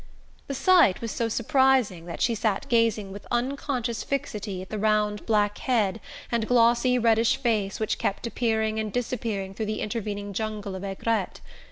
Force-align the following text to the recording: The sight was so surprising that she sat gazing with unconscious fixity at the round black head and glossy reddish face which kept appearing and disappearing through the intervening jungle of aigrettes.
The 0.47 0.55
sight 0.55 0.99
was 0.99 1.11
so 1.11 1.29
surprising 1.29 2.07
that 2.07 2.21
she 2.21 2.33
sat 2.33 2.67
gazing 2.69 3.11
with 3.11 3.27
unconscious 3.29 4.01
fixity 4.01 4.59
at 4.63 4.69
the 4.71 4.79
round 4.79 5.23
black 5.27 5.59
head 5.59 6.01
and 6.31 6.47
glossy 6.47 6.97
reddish 6.97 7.37
face 7.37 7.79
which 7.79 7.99
kept 7.99 8.25
appearing 8.25 8.79
and 8.79 8.91
disappearing 8.91 9.53
through 9.53 9.67
the 9.67 9.79
intervening 9.81 10.33
jungle 10.33 10.73
of 10.73 10.83
aigrettes. 10.83 11.41